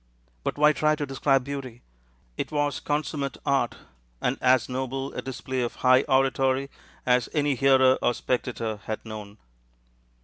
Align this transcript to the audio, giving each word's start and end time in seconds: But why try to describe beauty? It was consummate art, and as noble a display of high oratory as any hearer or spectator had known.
But 0.43 0.57
why 0.57 0.73
try 0.73 0.95
to 0.95 1.05
describe 1.05 1.43
beauty? 1.43 1.83
It 2.35 2.51
was 2.51 2.79
consummate 2.79 3.37
art, 3.45 3.75
and 4.19 4.39
as 4.41 4.67
noble 4.67 5.13
a 5.13 5.21
display 5.21 5.61
of 5.61 5.75
high 5.85 6.01
oratory 6.09 6.71
as 7.05 7.29
any 7.33 7.53
hearer 7.53 7.99
or 8.01 8.15
spectator 8.15 8.77
had 8.85 9.05
known. 9.05 9.37